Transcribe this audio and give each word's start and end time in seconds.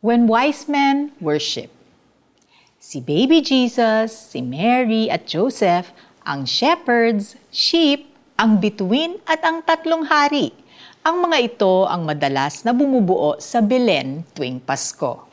When 0.00 0.32
wise 0.32 0.64
men 0.64 1.12
worship. 1.20 1.68
Si 2.80 3.04
baby 3.04 3.44
Jesus, 3.44 4.32
si 4.32 4.40
Mary 4.40 5.12
at 5.12 5.28
Joseph, 5.28 5.92
ang 6.24 6.48
shepherds, 6.48 7.36
sheep, 7.52 8.08
ang 8.40 8.64
bituin 8.64 9.20
at 9.28 9.44
ang 9.44 9.60
tatlong 9.60 10.08
hari. 10.08 10.56
Ang 11.04 11.28
mga 11.28 11.52
ito 11.52 11.84
ang 11.84 12.08
madalas 12.08 12.64
na 12.64 12.72
bumubuo 12.72 13.36
sa 13.44 13.60
Belen 13.60 14.24
tuwing 14.32 14.56
Pasko. 14.64 15.28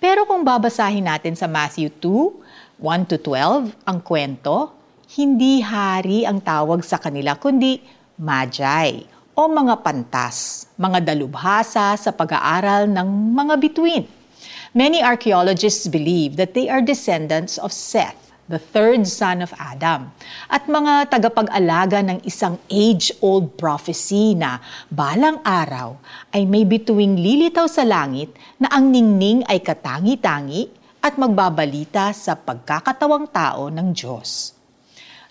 Pero 0.00 0.24
kung 0.24 0.48
babasahin 0.48 1.04
natin 1.04 1.36
sa 1.36 1.44
Matthew 1.44 1.92
2, 2.00 2.80
1 2.80 3.04
to 3.04 3.20
12, 3.20 3.84
ang 3.84 3.98
kwento, 4.00 4.72
hindi 5.12 5.60
hari 5.60 6.24
ang 6.24 6.40
tawag 6.40 6.80
sa 6.88 6.96
kanila 6.96 7.36
kundi 7.36 7.84
magi 8.16 9.19
o 9.40 9.48
mga 9.48 9.80
pantas, 9.80 10.68
mga 10.76 11.00
dalubhasa 11.00 11.96
sa 11.96 12.12
pag-aaral 12.12 12.84
ng 12.92 13.08
mga 13.32 13.54
bituin. 13.56 14.04
Many 14.76 15.00
archaeologists 15.00 15.88
believe 15.88 16.36
that 16.36 16.52
they 16.52 16.68
are 16.68 16.84
descendants 16.84 17.56
of 17.56 17.72
Seth, 17.72 18.36
the 18.52 18.60
third 18.60 19.08
son 19.08 19.40
of 19.40 19.56
Adam, 19.56 20.12
at 20.52 20.68
mga 20.68 21.08
tagapag-alaga 21.08 22.04
ng 22.04 22.20
isang 22.28 22.60
age-old 22.68 23.56
prophecy 23.56 24.36
na 24.36 24.60
balang 24.92 25.40
araw 25.40 25.96
ay 26.36 26.44
may 26.44 26.68
bituing 26.68 27.16
lilitaw 27.16 27.64
sa 27.64 27.88
langit 27.88 28.36
na 28.60 28.68
ang 28.68 28.92
ningning 28.92 29.40
ay 29.48 29.64
katangi-tangi 29.64 30.68
at 31.00 31.16
magbabalita 31.16 32.12
sa 32.12 32.36
pagkakatawang 32.36 33.24
tao 33.32 33.72
ng 33.72 33.88
Diyos. 33.96 34.52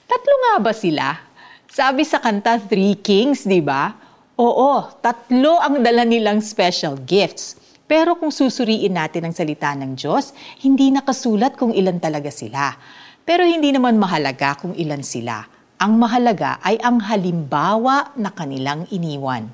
Tatlo 0.09 0.33
nga 0.33 0.53
ba 0.57 0.73
sila? 0.73 1.28
Sabi 1.69 2.01
sa 2.01 2.17
kanta 2.17 2.57
Three 2.57 2.97
Kings, 2.97 3.45
di 3.45 3.61
ba? 3.61 3.93
Oo, 4.41 4.89
tatlo 5.05 5.61
ang 5.61 5.85
dala 5.85 6.01
nilang 6.01 6.41
special 6.41 6.97
gifts. 7.05 7.61
Pero 7.85 8.17
kung 8.17 8.33
susuriin 8.33 8.97
natin 8.97 9.29
ang 9.29 9.37
salita 9.37 9.77
ng 9.77 9.93
Diyos, 9.93 10.33
hindi 10.65 10.89
nakasulat 10.89 11.53
kung 11.53 11.69
ilan 11.69 12.01
talaga 12.01 12.33
sila. 12.33 12.73
Pero 13.21 13.45
hindi 13.45 13.69
naman 13.69 14.01
mahalaga 14.01 14.57
kung 14.57 14.73
ilan 14.73 15.05
sila. 15.05 15.45
Ang 15.77 16.01
mahalaga 16.01 16.57
ay 16.65 16.81
ang 16.81 17.05
halimbawa 17.05 18.17
na 18.17 18.33
kanilang 18.33 18.89
iniwan. 18.89 19.53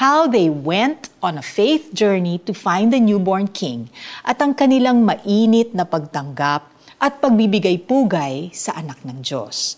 How 0.00 0.32
they 0.32 0.48
went 0.48 1.12
on 1.20 1.36
a 1.36 1.44
faith 1.44 1.92
journey 1.92 2.40
to 2.48 2.56
find 2.56 2.88
the 2.88 3.04
newborn 3.04 3.52
king 3.52 3.92
at 4.24 4.40
ang 4.40 4.56
kanilang 4.56 5.04
mainit 5.04 5.76
na 5.76 5.84
pagtanggap 5.84 6.72
at 6.96 7.20
pagbibigay 7.20 7.84
pugay 7.84 8.48
sa 8.56 8.80
anak 8.80 9.04
ng 9.04 9.20
Diyos. 9.20 9.76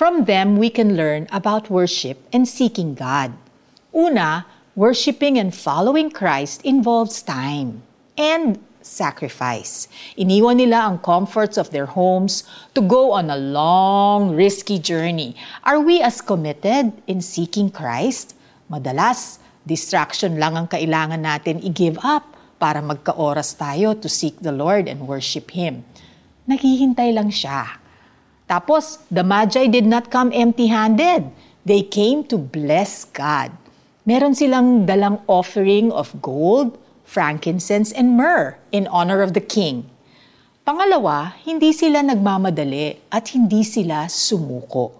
From 0.00 0.24
them, 0.24 0.56
we 0.56 0.72
can 0.72 0.96
learn 0.96 1.28
about 1.28 1.68
worship 1.68 2.24
and 2.32 2.48
seeking 2.48 2.96
God. 2.96 3.36
Una, 3.92 4.48
worshiping 4.72 5.36
and 5.36 5.52
following 5.52 6.08
Christ 6.08 6.64
involves 6.64 7.20
time 7.20 7.84
and 8.16 8.56
sacrifice. 8.80 9.92
Iniwan 10.16 10.56
nila 10.56 10.88
ang 10.88 11.04
comforts 11.04 11.60
of 11.60 11.68
their 11.68 11.84
homes 11.84 12.48
to 12.72 12.80
go 12.80 13.12
on 13.12 13.28
a 13.28 13.36
long, 13.36 14.32
risky 14.32 14.80
journey. 14.80 15.36
Are 15.68 15.84
we 15.84 16.00
as 16.00 16.24
committed 16.24 16.96
in 17.04 17.20
seeking 17.20 17.68
Christ? 17.68 18.32
Madalas, 18.72 19.36
distraction 19.68 20.40
lang 20.40 20.56
ang 20.56 20.72
kailangan 20.72 21.20
natin 21.20 21.60
i-give 21.60 22.00
up 22.00 22.24
para 22.56 22.80
magka-oras 22.80 23.52
tayo 23.52 23.92
to 24.00 24.08
seek 24.08 24.40
the 24.40 24.56
Lord 24.56 24.88
and 24.88 25.04
worship 25.04 25.52
Him. 25.52 25.84
Naghihintay 26.48 27.12
lang 27.12 27.28
siya 27.28 27.89
tapos, 28.50 28.98
the 29.14 29.22
Magi 29.22 29.70
did 29.70 29.86
not 29.86 30.10
come 30.10 30.34
empty-handed. 30.34 31.30
They 31.62 31.86
came 31.86 32.26
to 32.26 32.36
bless 32.36 33.06
God. 33.06 33.54
Meron 34.02 34.34
silang 34.34 34.90
dalang 34.90 35.22
offering 35.30 35.94
of 35.94 36.10
gold, 36.18 36.74
frankincense, 37.06 37.94
and 37.94 38.18
myrrh 38.18 38.58
in 38.74 38.90
honor 38.90 39.22
of 39.22 39.38
the 39.38 39.44
king. 39.44 39.86
Pangalawa, 40.66 41.38
hindi 41.46 41.70
sila 41.70 42.02
nagmamadali 42.02 42.98
at 43.14 43.30
hindi 43.30 43.62
sila 43.62 44.10
sumuko. 44.10 44.92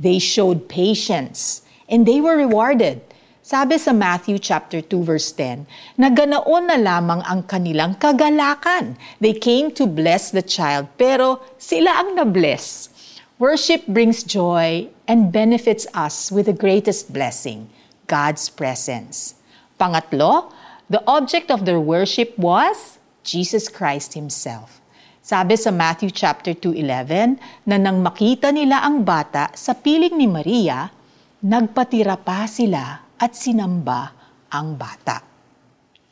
They 0.00 0.16
showed 0.16 0.68
patience 0.68 1.62
and 1.88 2.08
they 2.08 2.20
were 2.24 2.36
rewarded. 2.40 3.04
Sabi 3.48 3.80
sa 3.80 3.96
Matthew 3.96 4.44
chapter 4.44 4.84
2 4.84 5.08
verse 5.08 5.32
10, 5.32 5.64
na 5.96 6.12
ganaon 6.12 6.68
na 6.68 6.76
lamang 6.76 7.24
ang 7.24 7.40
kanilang 7.48 7.96
kagalakan. 7.96 8.92
They 9.24 9.32
came 9.32 9.72
to 9.72 9.88
bless 9.88 10.28
the 10.28 10.44
child, 10.44 10.92
pero 11.00 11.40
sila 11.56 11.96
ang 11.96 12.12
na-bless. 12.12 12.92
Worship 13.40 13.88
brings 13.88 14.20
joy 14.20 14.92
and 15.08 15.32
benefits 15.32 15.88
us 15.96 16.28
with 16.28 16.44
the 16.44 16.52
greatest 16.52 17.08
blessing, 17.08 17.72
God's 18.04 18.52
presence. 18.52 19.40
Pangatlo, 19.80 20.52
the 20.92 21.00
object 21.08 21.48
of 21.48 21.64
their 21.64 21.80
worship 21.80 22.36
was 22.36 23.00
Jesus 23.24 23.72
Christ 23.72 24.12
Himself. 24.12 24.84
Sabi 25.24 25.56
sa 25.56 25.72
Matthew 25.72 26.12
chapter 26.12 26.52
2:11 26.52 27.40
na 27.64 27.80
nang 27.80 28.04
makita 28.04 28.52
nila 28.52 28.84
ang 28.84 29.08
bata 29.08 29.48
sa 29.56 29.72
piling 29.72 30.20
ni 30.20 30.28
Maria, 30.28 30.92
nagpatira 31.40 32.20
pa 32.20 32.44
sila 32.44 33.07
at 33.18 33.34
sinamba 33.34 34.14
ang 34.48 34.78
bata. 34.78 35.26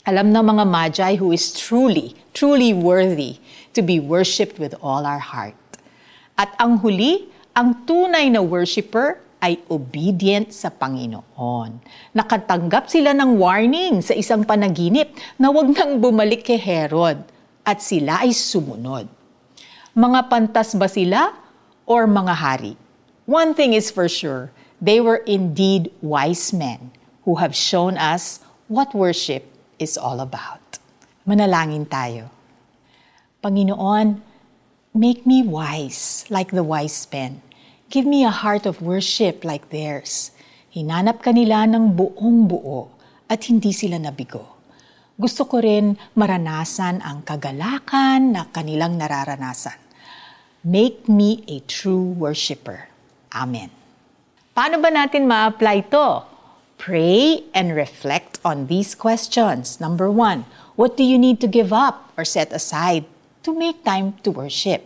Alam 0.06 0.30
ng 0.30 0.44
mga 0.54 0.64
magi 0.66 1.12
who 1.18 1.34
is 1.34 1.50
truly, 1.50 2.14
truly 2.30 2.70
worthy 2.70 3.38
to 3.74 3.82
be 3.82 3.98
worshipped 3.98 4.58
with 4.58 4.74
all 4.78 5.02
our 5.02 5.22
heart. 5.22 5.58
At 6.38 6.54
ang 6.62 6.78
huli, 6.78 7.26
ang 7.56 7.86
tunay 7.88 8.30
na 8.30 8.42
worshiper 8.42 9.18
ay 9.42 9.62
obedient 9.70 10.50
sa 10.54 10.70
Panginoon. 10.70 11.70
Nakatanggap 12.14 12.90
sila 12.90 13.14
ng 13.14 13.38
warning 13.38 14.02
sa 14.02 14.14
isang 14.14 14.42
panaginip 14.42 15.10
na 15.38 15.50
wag 15.50 15.70
nang 15.74 15.98
bumalik 15.98 16.46
kay 16.46 16.58
Herod 16.58 17.22
at 17.66 17.78
sila 17.82 18.22
ay 18.22 18.34
sumunod. 18.34 19.10
Mga 19.96 20.20
pantas 20.30 20.76
ba 20.76 20.86
sila 20.86 21.34
or 21.86 22.06
mga 22.06 22.34
hari? 22.36 22.74
One 23.26 23.58
thing 23.58 23.74
is 23.74 23.90
for 23.90 24.06
sure, 24.06 24.54
they 24.78 25.02
were 25.02 25.24
indeed 25.26 25.90
wise 25.98 26.54
men 26.54 26.95
who 27.26 27.42
have 27.42 27.52
shown 27.52 27.98
us 27.98 28.40
what 28.70 28.94
worship 28.94 29.44
is 29.82 29.98
all 29.98 30.22
about. 30.22 30.78
Manalangin 31.26 31.90
tayo. 31.90 32.30
Panginoon, 33.42 34.22
Make 34.96 35.28
me 35.28 35.44
wise 35.44 36.24
like 36.32 36.56
the 36.56 36.64
wise 36.64 37.04
men. 37.12 37.44
Give 37.92 38.08
me 38.08 38.24
a 38.24 38.32
heart 38.32 38.64
of 38.64 38.80
worship 38.80 39.44
like 39.44 39.68
theirs. 39.68 40.32
Hinanap 40.72 41.20
kanila 41.20 41.68
ng 41.68 41.92
buong 41.92 42.48
buo 42.48 42.88
at 43.28 43.44
hindi 43.44 43.76
sila 43.76 44.00
nabigo. 44.00 44.56
Gusto 45.20 45.44
ko 45.44 45.60
rin 45.60 46.00
maranasan 46.16 47.04
ang 47.04 47.28
kagalakan 47.28 48.40
na 48.40 48.48
kanilang 48.48 48.96
nararanasan. 48.96 49.76
Make 50.64 51.12
me 51.12 51.44
a 51.44 51.60
true 51.68 52.16
worshiper. 52.16 52.88
Amen. 53.36 53.68
Paano 54.56 54.80
ba 54.80 54.88
natin 54.88 55.28
ma-apply 55.28 55.92
to? 55.92 56.35
Pray 56.78 57.44
and 57.54 57.74
reflect 57.74 58.38
on 58.44 58.66
these 58.66 58.94
questions. 58.94 59.80
Number 59.80 60.10
one, 60.10 60.44
what 60.76 60.96
do 60.96 61.04
you 61.04 61.18
need 61.18 61.40
to 61.40 61.48
give 61.48 61.72
up 61.72 62.06
or 62.16 62.24
set 62.24 62.52
aside 62.52 63.04
to 63.46 63.54
make 63.54 63.84
time 63.84 64.18
to 64.26 64.34
worship. 64.34 64.82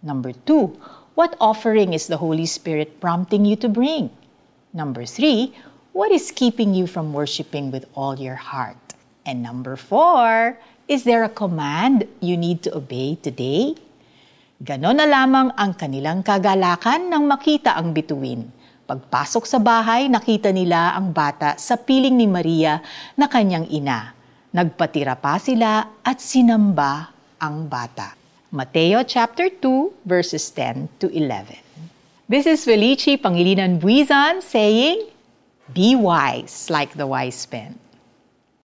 Number 0.00 0.32
two, 0.32 0.72
what 1.12 1.36
offering 1.36 1.92
is 1.92 2.06
the 2.06 2.16
Holy 2.16 2.46
Spirit 2.46 2.96
prompting 2.96 3.44
you 3.44 3.56
to 3.60 3.68
bring? 3.68 4.08
Number 4.72 5.04
three, 5.04 5.52
what 5.92 6.08
is 6.08 6.32
keeping 6.32 6.72
you 6.72 6.86
from 6.86 7.12
worshiping 7.12 7.68
with 7.68 7.84
all 7.92 8.16
your 8.16 8.40
heart? 8.40 8.80
And 9.26 9.42
number 9.42 9.76
four, 9.76 10.56
is 10.88 11.04
there 11.04 11.24
a 11.24 11.28
command 11.28 12.08
you 12.24 12.40
need 12.40 12.62
to 12.64 12.72
obey 12.72 13.20
today? 13.20 13.76
Ganon 14.64 14.96
na 14.96 15.04
lamang 15.04 15.52
ang 15.60 15.76
kanilang 15.76 16.24
kagalakan 16.24 17.12
nang 17.12 17.28
makita 17.28 17.76
ang 17.76 17.92
bituin. 17.92 18.48
Pagpasok 18.90 19.46
sa 19.46 19.62
bahay, 19.62 20.10
nakita 20.10 20.50
nila 20.50 20.98
ang 20.98 21.14
bata 21.14 21.54
sa 21.62 21.78
piling 21.78 22.18
ni 22.18 22.26
Maria 22.26 22.82
na 23.14 23.30
kanyang 23.30 23.70
ina. 23.70 24.18
Nagpatira 24.50 25.14
pa 25.14 25.38
sila 25.38 26.02
at 26.02 26.18
sinamba 26.18 27.14
ang 27.38 27.70
bata. 27.70 28.18
Mateo 28.50 29.06
chapter 29.06 29.46
2 29.46 30.02
verses 30.02 30.42
10 30.58 30.90
to 30.98 31.06
11. 31.06 31.62
This 32.26 32.50
is 32.50 32.66
Felici 32.66 33.14
Pangilinan 33.14 33.78
Buizan 33.78 34.42
saying, 34.42 35.06
Be 35.70 35.94
wise 35.94 36.66
like 36.66 36.98
the 36.98 37.06
wise 37.06 37.46
men. 37.46 37.78